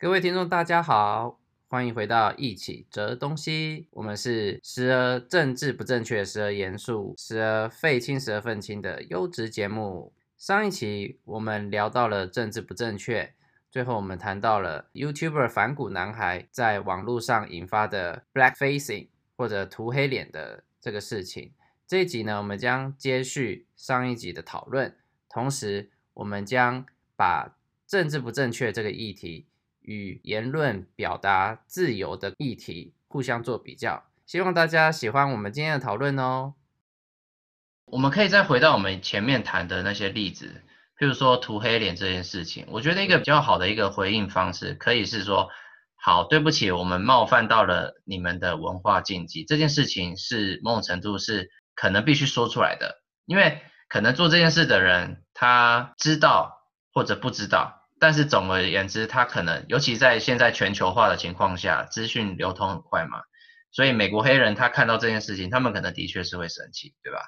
[0.00, 3.88] 各位听众，大家好，欢迎回到一起折东西。
[3.90, 10.12] 我们是时而政治不正确，时而严肃，时而废青，时而愤青的优质节目。
[10.36, 13.34] 上一期我们聊到了政治不正确，
[13.72, 21.52] 最后我们谈到了 YouTuber 反骨男孩在网络上引发的 Blackfacing 或者涂黑脸的这个事情。
[21.88, 24.96] 这一集呢，我们将接续上一集的讨论，
[25.28, 26.86] 同时我们将
[27.16, 29.47] 把政治不正确这个议题
[29.88, 36.52] 与言论表达自由的议题互相做比较，希望大家喜欢我们今天的讨论哦。
[37.86, 40.62] 我们可以再回到我们前面谈的那些例子，
[40.98, 45.48] 譬如说涂黑脸这件事情，我觉得一个比较好的一个回应方式，可以是说，
[45.96, 56.58] 好，对不起，我们冒犯到了你们的文化禁忌，这件事情是某种程度是可能必须说出来的，因为可能做这件事的人他知道
[56.92, 57.77] 或者不知道。
[58.00, 63.22] 但是总而言之，他可能，尤其在现在全球化的情况下，资讯流通很快嘛，
[63.72, 67.18] 所以美国黑人他看到这件事情，他们可能的确是会生气，对吧？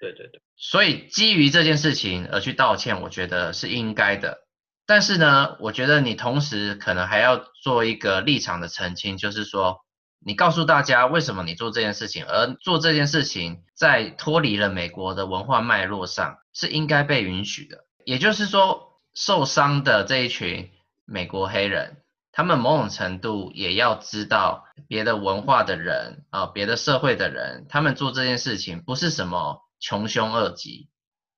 [0.00, 0.42] 对对对。
[0.56, 4.48] 所以基于这件事情而去道歉，我觉得是应该的。
[4.84, 9.78] 但是呢，我觉得你同时可能还要做一个立场的澄清，就是说，
[10.18, 18.89] 你告诉大家为什么你做这件事情，而做这件事情在脱离了美国的文化脉络上是应该被允许的，也就是说。
[19.20, 20.70] 受伤的这一群
[21.04, 21.98] 美国黑人，
[22.32, 30.88] 他们某种程度也要知道别的文化的人啊，别的社会的人，他们做这件事情不是什么穷凶恶极，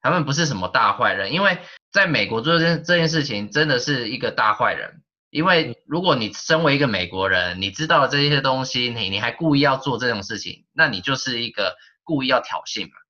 [0.01, 1.59] 他们不是什么大坏人，因为
[1.91, 13.02] 在美国做这件这件事情真的是一个大坏人，因为如果你身为一个美国人，你知道这些东西，你你还故意要做这种事情，那你就是一个故意要挑衅嘛。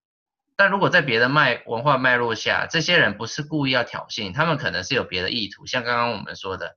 [0.54, 6.76] 但如果在别的脉文化脉络下，这些人不是故意要挑衅，他们可能是有别的意图，像刚刚我们说的，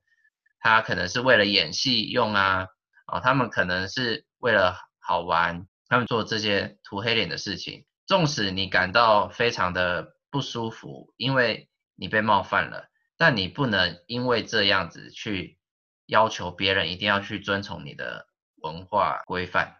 [0.58, 2.68] 他可能是为了演戏用啊，
[3.06, 7.84] 哦，他们可能是为了好玩，他们做这些涂黑脸的事情。
[8.06, 15.58] 纵使你感到非常的不舒服，因为你被冒犯了，但你不能因为这样子去
[16.06, 19.76] 要求别人一定要去遵从你的文化规范。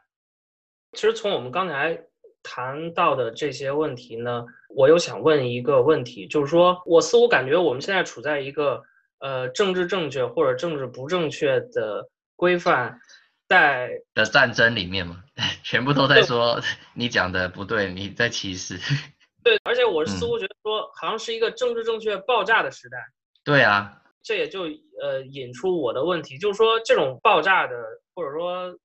[0.93, 2.03] 其实从我们刚才。
[2.49, 8.85] 谈到的这些问题呢，我又想问一个问题，就是说我似乎感觉我们现在处在一个
[9.19, 13.01] 呃政治正确或者政治不正确的规范
[13.49, 15.25] 在的战争里面嘛，
[15.65, 16.61] 全部都在说
[16.95, 18.79] 你讲的不对，你在歧视。
[19.43, 22.99] 对，而且我似乎觉得说好像是一个政治正确爆炸的时代。
[23.45, 24.63] 对啊，这也就
[25.03, 27.75] 呃引出我的问题，就是说这种爆炸的
[28.15, 28.79] 或者说。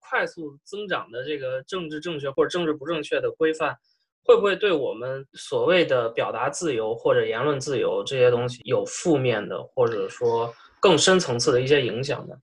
[0.00, 3.76] 快速增长的这个政治正确或者政治不正确的规范，
[4.24, 12.34] 会不会对我们所谓的表达自由或者言论自由这些东西有负面的，或者说更深层次的一些影响呢？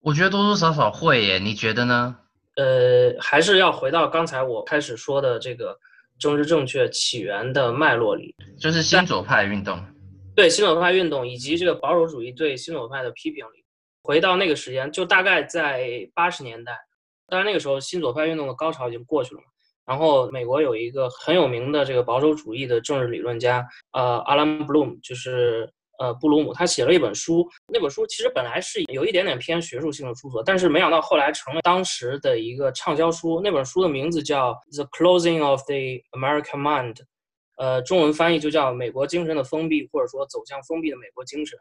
[0.00, 2.16] 我觉得多多少少会耶，你觉得呢？
[2.56, 5.76] 呃，还是要回到刚才我开始说的这个
[6.18, 9.78] 政治正确起源的脉络里，就是新左派运动。
[10.34, 13.64] 对，新左派运动以及这个保守主义对新左派的批评里，
[14.02, 16.78] 回到那个时间，就大概在八十年代。
[17.28, 19.46] 当然，那个时候新左派运动的高潮已经过去了嘛。
[19.84, 27.48] 然后，美国有一个很有名的这个保守主义的政治理论家，呃，阿兰·布鲁姆，就是呃布鲁姆，他写了一本书。
[27.72, 33.40] 那本书其实本来是有一点点偏学术性的著作，但是没想到后来成了当时的一个畅销书。
[33.40, 35.74] 那本书的名字叫《The Closing of the
[36.18, 36.94] American Mind》，
[37.56, 41.56] 呃，中文翻译就叫《美国精神的封闭》，或者说走向封闭的美国精神。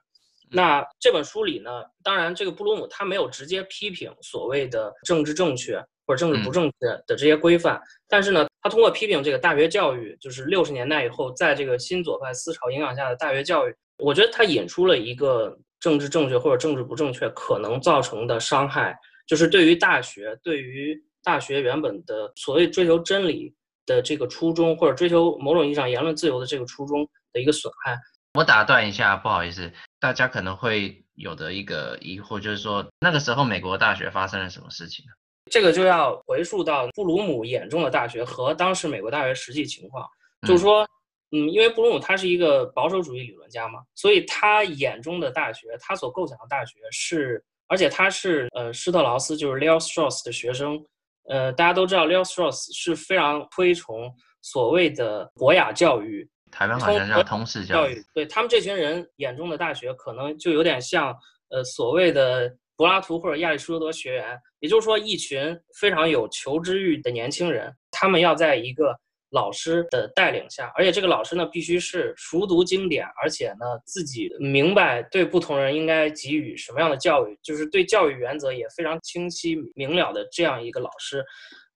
[0.50, 18.98] 那这本书里呢，当然这个布鲁姆他没有直接批评所谓的政治正确或者政治不正确的这些规范，但是呢，他通过批评这个大学教育，就是六十年代以后在这个新左派思潮影响下的大学教育，我觉得他引出了一个政治正确或者政治不正确可能造成的伤害，
[19.28, 23.52] 就是对于大学，对于大学原本的所谓追求真理
[23.88, 27.98] 的这个初衷，或者追求某种意义上言论自由的这个初衷的一个损害。
[28.36, 35.12] 我打断一下，不好意思，大家可能会有的一个疑惑就是说，那个时候美国大学发生了什么事情呢？
[35.52, 40.08] 这个就要回溯到布鲁姆眼中的大学和当时美国大学实际情况。
[40.48, 40.88] 就是说，
[41.32, 50.84] 嗯，因为布鲁姆他是一个保守主义理论家嘛，所以他眼中的大学，他所构想的大学是，而且他是呃施特劳斯，就是 Leo Strauss 的学生。
[51.30, 56.30] 呃，大家都知道 Leo Strauss 是非常推崇所谓的博雅教育。
[56.56, 61.14] 台湾好像叫通识教育，对他们这群人眼中的大学，可能就有点像
[61.50, 68.96] 呃所谓的柏拉图或者亚里士多德学园，也就是说，一群非常有求知欲的年轻人，他们要在一个
[69.32, 81.22] 老师的带领下，而且这个老师呢必须是熟读经典，而且呢自己明白对不同人应该给予什么样的教育，就是对教育原则也非常清晰明了的这样一个老师，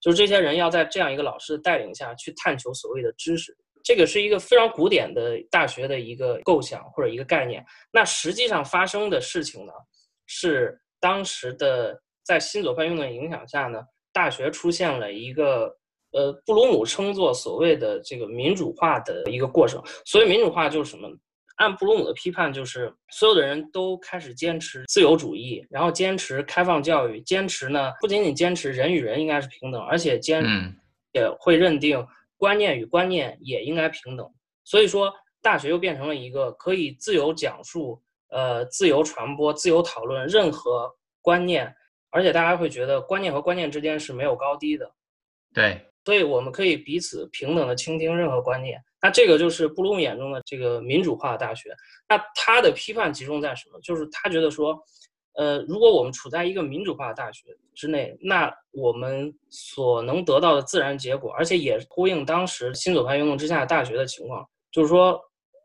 [0.00, 7.64] 就是这些人要在这样一个老师的带领下去探求所谓的知识，这个是一个非常古典的大学的一个构想或者一个概念。
[7.92, 9.72] 那实际上发生的事情呢，
[10.26, 13.80] 是当时的在新左派运动的影响下呢，
[14.12, 15.76] 大学出现了一个。
[16.12, 19.80] 呃，布鲁姆称作所谓的这个民主化的一个过程。
[20.04, 21.08] 所谓民主化就是什么？
[21.54, 30.42] 按布鲁姆的批判，就是所有的人都开始坚持自由主义，然后坚持开放教育，坚持呢不仅仅坚持人与人应该是平等，而且坚
[31.12, 32.04] 也会认定
[32.40, 34.26] 观念与观念也应该平等。
[34.64, 40.90] 所以说，大学又变成了一个可以自由讲述、呃自由传播、自由讨论任何
[41.20, 41.70] 观念，
[42.08, 44.90] 而且大家会觉得观念和观念之间是没有高低的。
[45.52, 45.86] 对。
[46.06, 51.76] 所以我们可以彼此平等的倾听任何观念，那这个就是布鲁姆眼中的这个民主化的大学。
[52.08, 53.78] 那他的批判集中在什么？
[53.82, 54.82] 就是他觉得说，
[55.34, 65.20] 呃，如果我们处在一个民主化的大学之内，那我们所能得到的自然结果，而且也呼应当时新左派运动之下的大学的情况，就是说，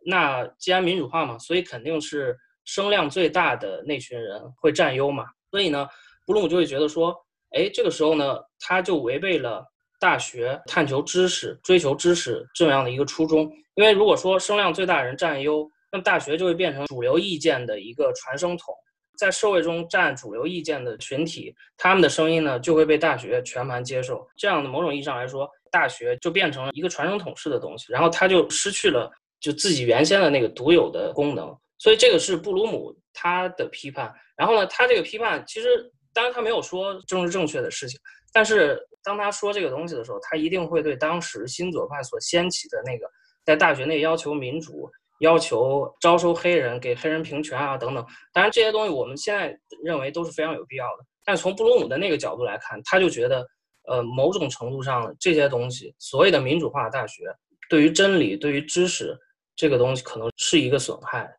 [0.06, 5.26] 那既然民主化嘛，所以肯定是声量最大的那群人会占优嘛。
[5.52, 5.88] 所以呢，
[6.26, 7.16] 布鲁姆就会觉得说，
[7.52, 9.66] 哎，这个时候呢，他就违背了。
[9.98, 18.76] 大学探求知识、追求知识这样的一个初衷，因为如果说声量最大人占优，那么大学就会变成主流意见的一个传声筒，
[19.18, 24.28] 在社会中占主流意见的群体，他们的声音呢就会被大学全盘接受。
[24.36, 31.56] 这样的某种意义上来说，大学就变成了一个传声筒式的东西，然后它就失去了就自己原先的那个独有的功能。
[31.78, 34.14] 所以这个是布鲁姆他的批判。
[34.36, 38.00] 然后呢，他这个批判其实当然他没有说政治正确的事情，
[38.34, 38.80] 但是。
[39.06, 43.06] 当他说这个东西的时候，他一定会对当时新左派所掀起的那个
[43.46, 44.90] 在大学内要求民主、
[45.20, 51.06] 要求招收黑人、给黑人平权啊等等，当然这些东西我们现在认为都是非常有必要的。
[51.24, 53.46] 但从布鲁姆的那个角度来看，他就觉得，
[53.88, 57.24] 呃，某种程度上这些东西，所谓的民主化大学，
[57.70, 59.18] 对于真理、对于知识
[59.56, 61.30] 这个东西，可能是一个损害。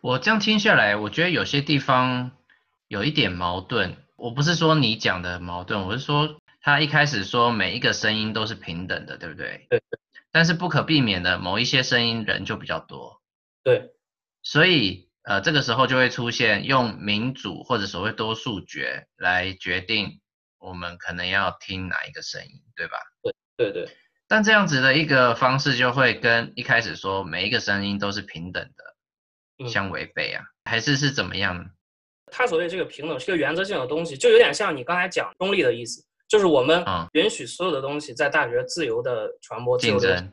[0.00, 2.30] 我这样听下来，我觉得有些地方
[2.88, 3.96] 有一点矛盾。
[4.16, 6.36] 我不是说你讲的矛盾，我是说。
[6.66, 9.66] 他一开始说每一个声音都是平等的，对不对？
[9.68, 9.82] 对。
[10.34, 13.22] 但是不可避免的，某一些声音人就比较多。
[13.62, 13.92] 对。
[14.42, 20.20] 所以，呃，这个时候就会出现用民主或者所谓多数决来决定
[20.58, 22.96] 我们可能要听哪一个声音，对吧？
[23.22, 23.96] 对对对。
[24.26, 31.66] 但这样子的一个方式就会跟一开始说每一个声音都是平等的相违背啊，嗯、还是是怎么样呢？
[32.32, 36.04] 他所谓这个平等是个原则性的东西，就有点像你刚才讲中立的意思。
[36.28, 40.26] 就是我们允许所有的东西在大学自由的传播、自由的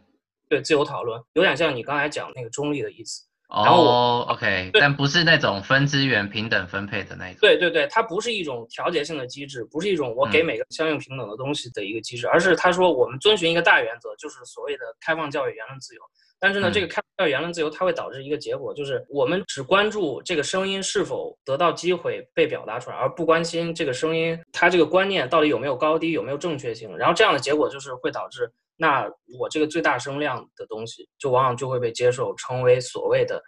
[0.50, 3.24] 对自由讨论，有点像你刚才讲那个中立的意思。
[3.54, 7.38] 然后我 OK，但不是那种分资源平等分配的那种。
[7.42, 16.02] 对对对，它不是一种调节性的机制，不是一种我给每个相应平等的东西的一个机制，而是他说我们遵循一个大原则，就是所谓的开放教育、言论自由。
[16.42, 26.98] 但是呢，这个开放言论自由，它会导致一个结果，就是我们只关注这个声音是否得到机会被表达出来，而不关心这个声音它这个观念到底有没有高低，有没有正确性。
[26.98, 29.08] 然后这样的结果就是会导致，那
[29.38, 33.40] 我这个最大声量的东西，就往往就会被接受，成为所谓的，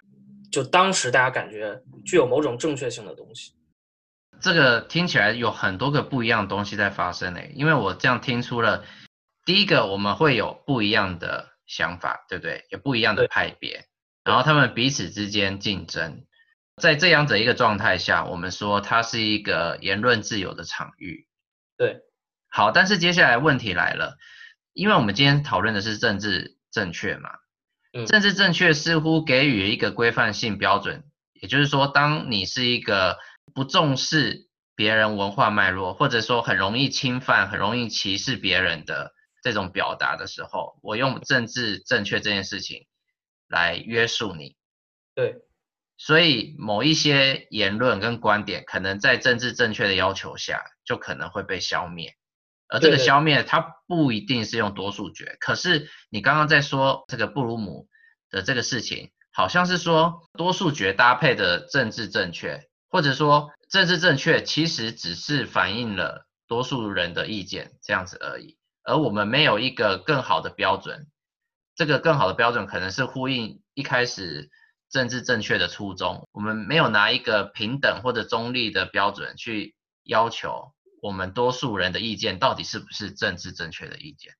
[0.51, 3.53] 就当时大家感觉具有某种正确性的东西。
[4.39, 8.83] 这个听起来有很多个不一样的东西在发生诶，因为我这样听出了，
[9.45, 11.52] 第一个我们会有不一样的。
[11.65, 12.65] 想法对不对？
[12.69, 13.85] 有不一样的派别，
[14.23, 16.25] 然后他们彼此之间竞争，
[16.81, 21.27] 在这样的一个状态下，我们说它是一个言论自由的场域。
[21.77, 22.01] 对，
[22.49, 24.17] 好，但是接下来问题来了，
[24.73, 27.29] 因为我们今天讨论的是政治正确嘛，
[27.93, 31.03] 嗯，政治正确似乎给予一个规范性标准，
[31.33, 33.17] 也就是说，当你是一个
[33.53, 39.12] 不重视别人文化脉络，或者说很容易侵犯、很容易歧视别人的。
[39.43, 42.87] 这种表达的时候，我用政治正确这件事情
[43.47, 44.55] 来约束你，
[45.13, 45.43] 对，
[45.97, 52.15] 所以某一些言论跟观点，可能在政治正确的要求下，就可能会被消灭。
[52.69, 55.37] 而这个消灭，它不一定是用多数决。
[55.39, 57.87] 可是你刚刚在说这个布鲁姆
[58.31, 68.57] 的这个事情，好像是说多数决搭配的政治正确，或者说政治正确其实只是反映了多数人的意见这样子而已。
[68.83, 71.07] 而我们没有一个更好的标准，
[71.75, 74.49] 这个更好的标准可能是呼应一开始
[74.89, 76.27] 政治正确的初衷。
[76.31, 84.33] 我们没有拿一个平等或者中立的标准去要求我们多数人的意见到底是不是政治正确的意见。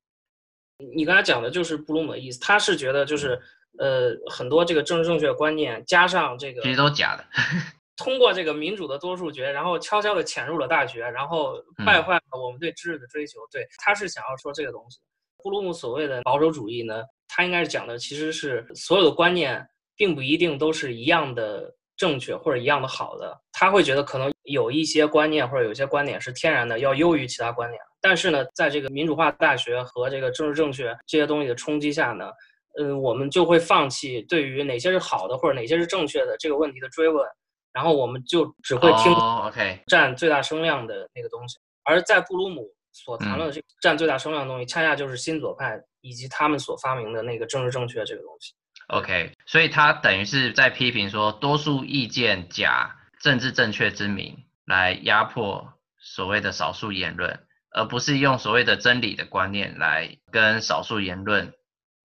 [0.96, 3.42] 你刚才讲的就是布鲁姆的意思，他是觉得就是
[3.80, 7.26] 呃很多这个政治正确观念加上这个其实都假的，
[7.96, 13.40] 通过这个民主的多数决，然后悄悄地潜入了大学，然后败坏了我们对知识的追求。
[13.42, 15.00] 嗯、对，他是想要说这个东西。
[15.44, 27.82] 布鲁姆所谓的保守主义呢，他应该是讲的其实是所有的观念并不一定都是一样的正确或者一样的好的，他会觉得可能有一些观念或者有一些观点是天然的要优于其他观点。
[28.02, 32.32] 但是呢，在这个民主化大学和这个政治正确这些东西的冲击下呢，
[32.80, 37.26] 嗯，我们就会放弃对于哪些是好的或者哪些是正确的这个问题的追问，
[37.74, 41.58] 然后我们就只会听 OK 占最大声量的那个东西。
[41.84, 48.54] 而在布鲁姆所谈论的这个占最大声量的东西，恰恰就是新左派以及他们所发明的那个政治正确这个东西。
[48.88, 57.40] OK，所以他等于是在批评说，多数意见假政治正确之名来压迫所谓的少数言论。
[57.76, 61.52] 而不是用所谓的真理的观念来跟少数言论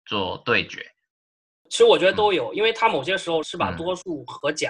[0.06, 0.92] 做对决。
[1.70, 4.70] 其实我觉得都有，嗯、因为他某些时候是把多数和假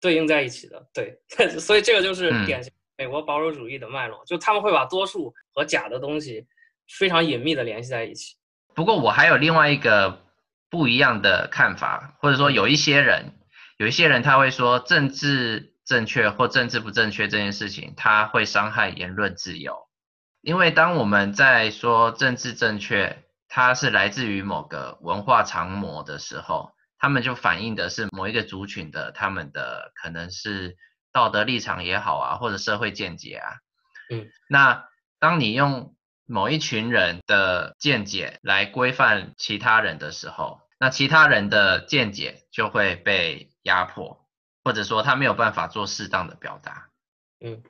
[0.00, 0.78] 对应在一起的。
[0.78, 6.46] 嗯、对，所以这个就是典型美国保守主义的脉络，嗯、就他们会把多数和假的东西
[6.98, 8.36] 非常隐秘的联系在一起。
[8.74, 10.24] 不过我还有另外一个
[10.70, 13.32] 不一样的看法，或者说有一些人，
[13.76, 19.88] 有一些人他会说政治正确或政治不正确这件事情，他会伤害言论自由。
[20.40, 30.76] 因为当我们在说政治正确，它是来自于某个文化常模的时候，他们就反映的是某一个族群的他们的可能是
[31.12, 33.52] 道德立场也好啊，或者社会见解啊。
[34.10, 34.88] 嗯，那
[35.18, 35.94] 当你用
[36.26, 44.26] 某一群人的见解来规范其他人的时候，那其他人的见解就会被压迫，
[44.64, 46.88] 或者说他没有办法做适当的表达。
[47.40, 47.62] 嗯，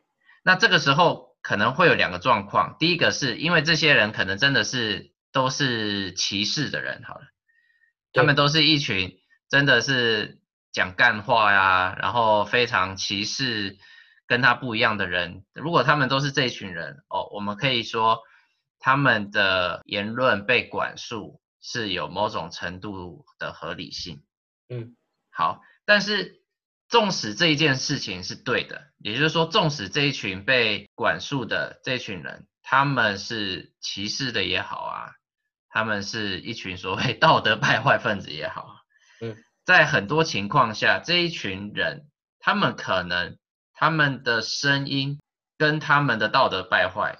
[0.42, 1.28] 那这个时候。
[1.40, 7.22] 可能会有两个状况，第一个是因为这些人可能真的是都是歧视的人，好了，
[8.12, 9.17] 他们都是一群
[9.48, 10.40] 真的是
[10.72, 13.78] 讲干话呀，然后非常歧视
[14.26, 15.44] 跟他不一样的人。
[15.54, 18.20] 如果他们都是这一群人，哦，我们可以说
[18.78, 24.22] 他们的言论被管束是有某种程度的合理性。
[24.68, 24.96] 嗯，
[25.30, 26.36] 好，但是。
[26.90, 35.12] 纵使这一件事情是对的，也就是说，纵使这一群被管束的这一群人，他们是歧视的也好啊，
[35.68, 38.77] 他们是一群所谓 道德败坏分子也好，
[39.20, 42.08] 嗯，在很多情况下，这一群人，
[42.38, 43.38] 他们可能
[43.74, 45.20] 他们的声音
[45.56, 47.18] 跟他们的道德败坏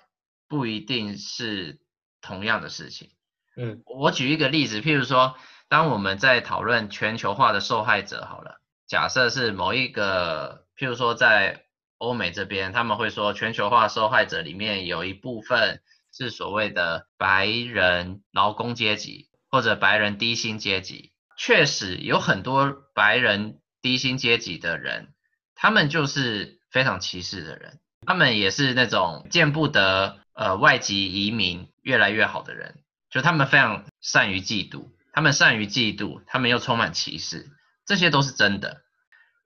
[0.48, 1.80] 不一定是
[2.20, 3.10] 同样的事情。
[3.56, 5.36] 嗯，我举一个例子，譬如说，
[5.68, 8.60] 当我们在讨论全球化的受害者，好了。
[8.86, 11.66] 假设是某一个，譬如说在
[11.98, 21.07] 欧美这边，他们会说全球化受害者里面有一部分是所谓的白人劳工阶级或者白人低薪阶级。
[21.38, 25.14] 确实有很多白人低薪阶级的人，
[25.54, 37.46] 他们就是非常歧视的人，他们也是那种见不得呃外籍移民越来越好的人，就他们非常善于嫉妒，他们善于嫉妒，他们又充满歧视。
[37.86, 38.82] 这些都是真的，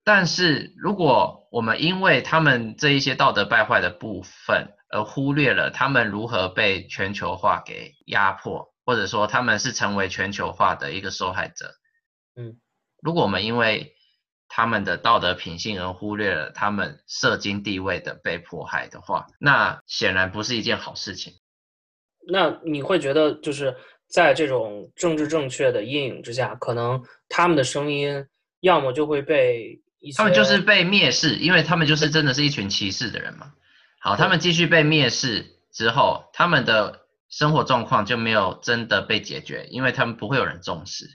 [0.03, 11.75] 但是如果我们因为他们这一些道德败坏的部分，而忽略了他们如何被全球化给压迫，或者说他们是成为全球化的一个受害者，
[12.37, 12.57] 嗯，
[13.01, 13.95] 如果我们因为
[14.49, 21.35] 他们的道德品性而忽略了他们社经地位的被迫害的话，那显然不是一件好事情。
[22.27, 23.77] 那你会觉得就是
[24.09, 28.27] 在这种政治正确的阴影之下，可能他们的声音。
[28.63, 29.83] 要么就会被
[30.17, 33.55] 他们就是被蔑视，因为他们就是真的是一群歧视的人嘛。
[33.99, 41.07] 好，他们继续被蔑视之后，他们的生活状况就没有真的被解决，因为他们不会有人重视。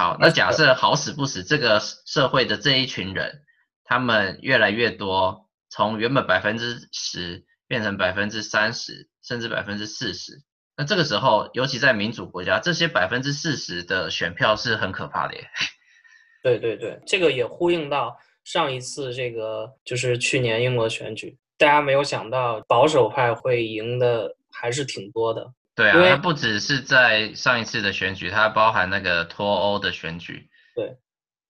[0.00, 3.42] 好，那假设好死不死，这个社会的这一群人，
[3.84, 10.40] 他们越来越多，从原本百分之十变成百分之三十，甚至百分之四十。
[10.74, 15.46] 那这个时候，尤其在民主国家，这些百分之四十的选票是很可怕的耶。
[16.42, 25.52] 对对对，这个也呼应到上一次这个，就是去年英国选举，大家没有想到保守派会赢的还是挺多的。
[25.74, 30.48] 对啊，它不只是在上一次的选举，它包含那个脱欧的选举。
[30.74, 30.96] 对，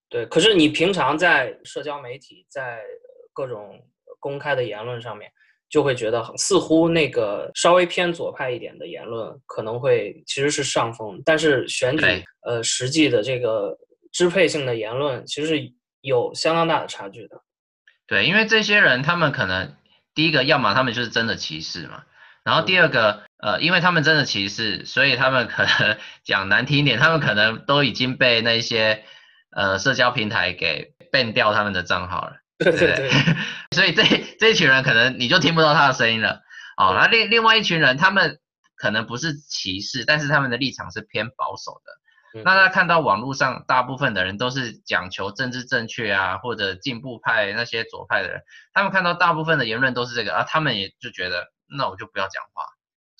[0.08, 0.26] 对。
[0.26, 2.80] 可是你平常在社交媒体，在
[3.32, 3.82] 各种
[4.18, 5.30] 公开的言论上面，
[5.68, 12.04] 就会觉得似乎那个稍微偏左派一点的言论可能会其实是上风，但是选举
[12.42, 13.76] 呃实际的这个。
[14.12, 17.40] 支配性的言论其实是有相当大的差距的。
[18.08, 19.76] 对，因为这些人他们可能
[20.16, 22.02] 第一个，要么他们就是真的歧视嘛，
[22.42, 29.04] 然后第二个，呃，因为他们真的歧视，所以他们可能讲难听一点，他们可能都已经被那些
[29.50, 32.36] 呃社交平台给 ban 掉他们的账号了。
[32.58, 33.10] 对对对。
[33.74, 34.02] 所以这
[34.38, 36.42] 这一群人可能你就听不到他的声音了。
[36.76, 38.38] 哦，那另另外一群人，他们
[38.76, 42.00] 可能不是歧视，但是他们的立场是偏保守的。
[42.44, 48.42] 那他看到网络上大部分的人都是讲求政治正确啊，或者进步派那些左派的人，
[48.72, 52.62] 他们看到大部分的言论都是这个啊，他们也就觉得那我就不要讲话，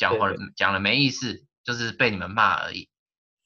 [0.00, 2.88] 讲话讲了没意思，就是被你们骂而已。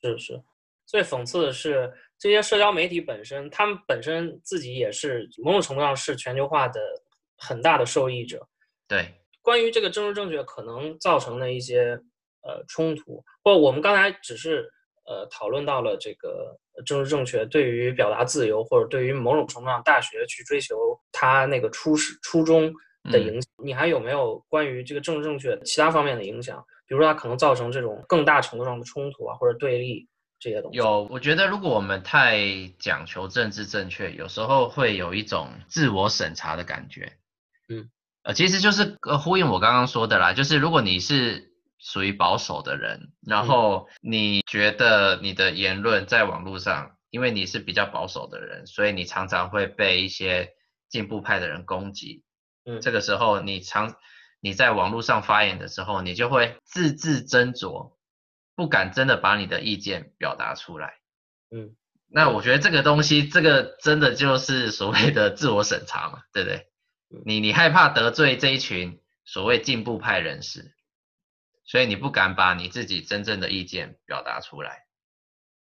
[0.01, 0.43] 是是，
[0.87, 6.81] 最讽刺的是这些社交媒体本身，他们本身自己也是某种程度上是全球化的
[7.37, 8.47] 很大的受益者。
[8.87, 12.01] 对，关于这个政治正确可能造成的一些
[12.43, 14.71] 呃冲突，或我们刚才只是。
[15.07, 22.73] 呃，讨论到了这个政治正确对于表达自由，或者对于某种程度上大学去追求它那个初始初衷
[23.11, 26.65] 的影响，嗯，你还有没有关于这个政治正确其他方面的影响？
[26.87, 30.09] 比如说它可能造成这种更大程度上的冲突啊，或者对立
[30.39, 30.79] 这些东西。
[30.79, 32.39] 有，我觉得如果我们太
[32.79, 37.13] 讲求政治正确，有时候会有一种自我审查的感觉。
[37.69, 37.91] 嗯，
[38.23, 41.53] 呃，其实就是呃呼应我刚刚说的啦，就是如果你是。
[41.87, 50.49] 属于保守的人，然后你觉得你的言论在网络上，因为你是比较保守的人，所以你常常会被一些
[50.89, 52.23] 进步派的人攻击。
[52.65, 53.97] 嗯，这个时候你常
[54.41, 57.93] 你在网络上发言的时候，你就会字字斟酌，
[58.55, 60.95] 不敢真的把你的意见表达出来。
[61.51, 61.77] 嗯，
[62.09, 66.67] 那我觉得这个东西，这个真的就是所谓的自我审查嘛，对不对？
[67.25, 70.73] 你你害怕得罪这一群所谓进步派人士。
[71.67, 74.85] 所以你不敢把你自己真正的意见表达出来。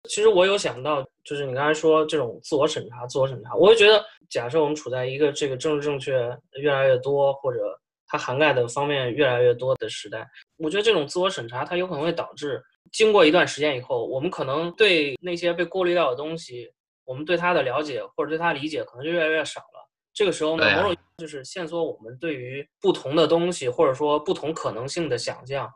[0.06, 6.12] 其实我有想到，就是你刚才说这种自我审查、自我审查，我会觉得，假设我们处在一个这个政治正确
[6.60, 7.58] 越来越多，或者
[8.06, 16.70] 它涵盖的方面越来越多的时代，我觉得这种自我审查它有可能会导致，经过一段时间以后，我们可能对那些被过滤掉的东西，
[17.04, 19.88] 我们对它的了解或者对它理解可能就越来越少了。
[20.14, 25.70] 这个时候呢，某种就是限缩我们对于不同的东西，或者说不同可能性的想象。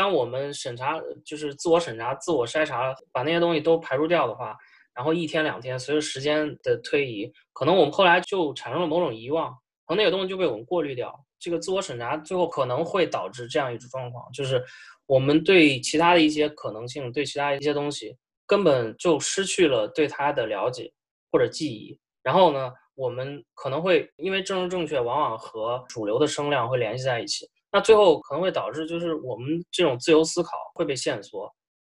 [0.00, 4.56] 当我们审查，就是自我审查、自我筛查，把那些东西都排除掉的话，
[4.94, 11.14] 然后一天两天，随着时间的推移，可能我们后来就产生了某种遗忘，然后那个东西就被我们过滤掉。
[11.38, 14.64] 这个自我审查最后可能会导致这样一种状况，就是
[15.04, 20.90] 我们对其他的一些可能性，对其他一些东西根本就失去了对它的了解
[21.30, 21.98] 或者记忆。
[22.22, 27.46] 然后呢，我们可能会因为政治正确往往和主流的声量会联系在一起。
[27.72, 31.54] 那最后可能会导致，就是我们这种自由思考会被限缩。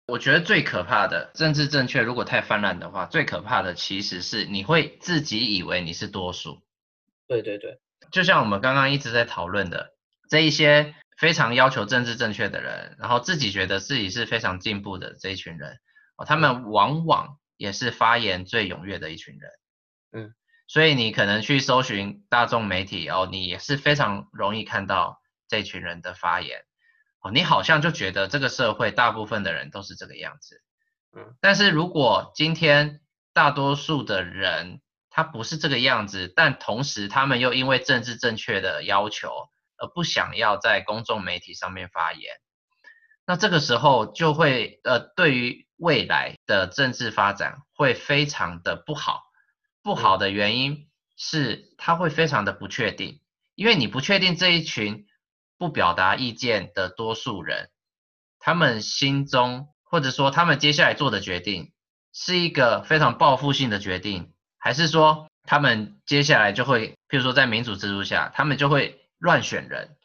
[0.06, 6.58] 我觉得最可怕的政治正确，如果太泛滥的话，最可怕的其实是你会自己以为你是多数。
[7.28, 7.78] 对对对，
[8.10, 9.94] 就像我们刚刚一直在讨论的
[10.28, 15.78] 这一些非常要求政治正确的人，然后自己觉得自己是非常进步的这一群人，
[16.16, 19.50] 哦，他们往往也是发言最踊跃的一群人。
[20.10, 20.34] 嗯，
[20.66, 25.19] 所以你可能去搜寻大众媒体哦，你也是非常容易看到。
[25.50, 26.64] 这群人的发言，
[27.20, 30.62] 哦，你好像就觉得这个社会大部分的人都是这个样子，
[31.12, 33.00] 嗯，但是如果今天
[33.32, 42.36] 大多数的人他不是这个样子，但同时他们又因为政治正确的要求而不想要在公众媒体上面发言，
[43.26, 49.24] 那这个时候就会呃，对于未来的政治发展会非常的不好，
[49.82, 53.20] 不好的原因是他会非常的不确定，
[53.56, 55.08] 因为你不确定这一群。
[55.60, 57.68] 不表达意见的多数人，
[58.38, 61.70] 他们心中或者说他们接下来做的决定
[62.14, 69.98] 是一个非常报复性的决定，还是说他们接下来就会，譬如说在民主制度下，他们就会乱选人，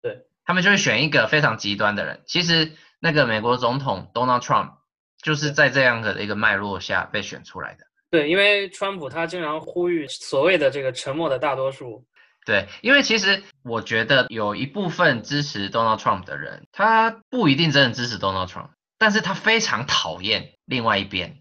[0.00, 2.22] 对，他们就会选一个非常极端的人。
[2.28, 4.74] 其实那个美国总统 Donald Trump
[5.20, 7.84] 就是在这样的一个脉络下被选出来的。
[8.12, 12.06] 对，因为川普他经常呼吁所谓的这个沉默的大多数。
[12.46, 21.38] 对，因为其实我觉得有一部分支持 Donald Trump 的人，他不一定真的支持 Donald Trump，但是他非常讨厌另外一边。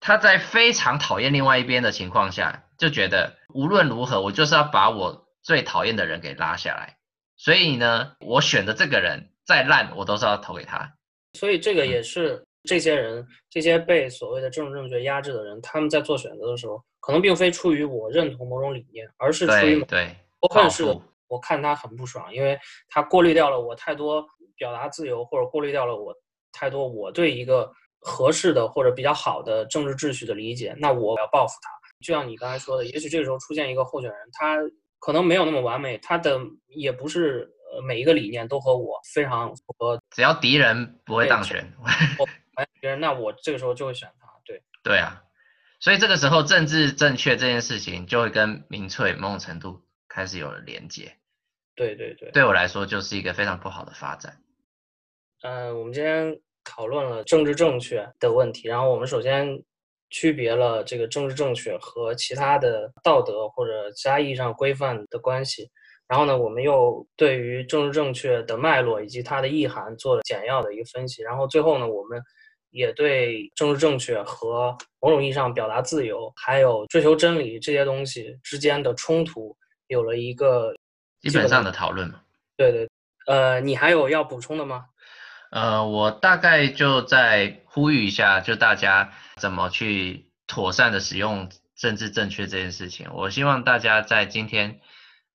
[0.00, 6.96] 他在非常讨厌另外一边的情况下，就觉得无论如何，我就是要把我最讨厌的人给拉下来。
[7.36, 10.94] 所以呢，我选的这个人再烂，我都是要投给他。
[11.34, 19.86] 所以这个也是这些人，这些被所谓的政治正确压制的人，他们在做选择的时候，可能并非出于我认同某种理念，而是出于对。
[19.86, 20.84] 对我看是，
[21.28, 24.26] 我看他很不爽，因为他过滤掉了我太多
[24.56, 26.14] 表达自由，或者过滤掉了我
[26.52, 30.74] 太多我对一个合适的或者比较好的政治秩序的理解。
[30.78, 31.70] 那我要报复他。
[32.00, 34.56] 就像你刚才说的，也许这个时候出现一个候选人，他
[34.98, 40.00] 可能没有那么完美，他的也不是呃每一个理念都和我非常符合。
[40.10, 41.70] 只要敌人不会当选，
[42.18, 42.26] 我
[42.80, 44.26] 别人那我这个时候就会选他。
[44.46, 45.22] 对 对啊，
[45.78, 51.10] 所以这个时候政治正确这件事情就会跟民粹某种程度开始有了连接。
[51.74, 54.36] 对对对，对我来说就是一个非常不好的发展。
[55.42, 59.62] 嗯、呃，我们今天讨论了政治正确的问题，然后我们首先
[60.10, 65.70] 区别了这个政治正确和其他的道德或者其他意义上规范的关系。
[66.06, 71.22] 然后呢，我们又对于政治正确的脉络以及它的意涵做了简要的一个分析。
[71.22, 72.20] 然后最后呢，我们
[72.70, 79.56] 也对政治正确和某种意义上表达自由，还有追求真理这些东西之间的冲突
[79.90, 80.74] 有了一个。
[81.20, 82.22] 基本上的讨论嘛，
[82.56, 82.88] 对对，
[83.26, 84.86] 呃，你还有要补充的吗？
[85.50, 93.10] 呃，我大概就在呼吁一下，就大家怎么去妥善的使用政治正确这件事情。
[93.12, 94.80] 我希望大家在今天，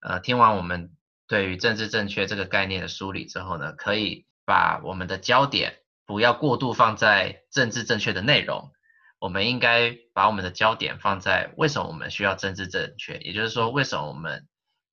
[0.02, 0.90] 呃，听完我们
[1.28, 8.72] 对于政治正确这个概念的梳理之后呢，可以把我们的焦点不要过度放在政治正确的内容，
[9.20, 14.48] 我们应该把我们的焦点放在为什么我们需要政治正确，也就是说，为什么我们。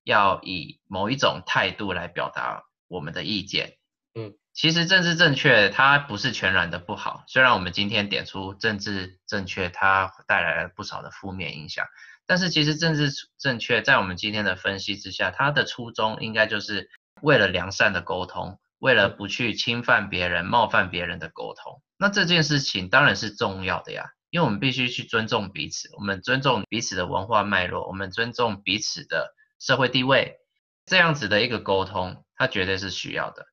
[0.05, 3.77] 要以某一种态度来表达我们的意见，
[4.17, 11.87] 嗯，其实政治正确它不是全然的不好，虽然我们今天点出政治正确它带来了不少的负面影响，
[12.27, 21.81] 但是其实政治正确在我们今天的分析之下，它的初衷应该就是为了良善的沟通，为了不去侵犯别人、冒犯别人的沟通。
[21.97, 29.37] 那这件事情当然是重要的呀，因为我们必须去尊重彼此，我们尊重彼此的文化脉络，我们尊重彼此的。
[29.65, 30.39] 社会地位
[30.87, 33.47] 这样子的一个沟通，它绝对是需要的，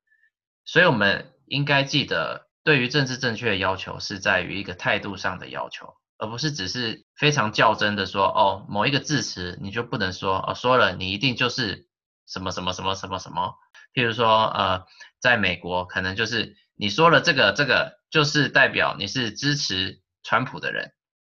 [0.64, 11.86] 所以我们应该记得，对于政治正确的要求是在于一个态度上的要求，而不是只是非常较真的说，哦，某一个字词你就不能说，哦，说了你一定就是
[12.26, 13.54] 什么什么什么什么什么，
[13.94, 14.84] 譬如说，呃，
[15.20, 20.92] 在美国可能就是你说了这个这个，就是代表你是支持川普的人。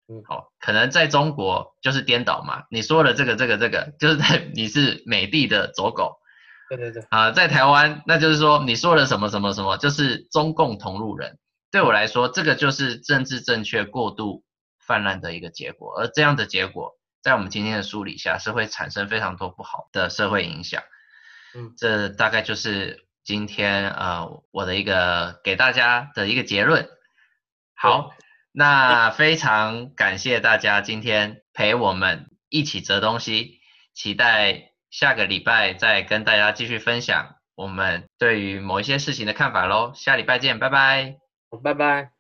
[0.08, 2.64] 嗯，好，可能在中国就是颠倒嘛。
[2.70, 6.18] 你说了这个、这个、这个，就是在你是美帝的走狗。
[6.68, 7.04] 对对对。
[7.10, 11.38] 啊，在台湾，那就是说你说了什么什么什么，就是中共同路人。
[11.70, 14.44] 对我来说，这个就是政治正确过度
[14.80, 15.94] 泛滥的一个结果。
[15.96, 20.82] 而这样的结果，在我们今天的梳理下，是会产生非常多不好的社会影响。
[21.54, 26.88] 嗯，这大概就是今天呃我的一个给大家的一个结论。
[27.74, 28.10] 好。
[28.52, 33.60] 那非常感谢大家今天陪我们一起折东西，
[33.94, 39.92] 期待下个礼拜再跟大家继续分享我们对于某一些事情的看法喽。
[39.94, 41.14] 下礼拜见，拜拜，
[41.62, 42.19] 拜拜。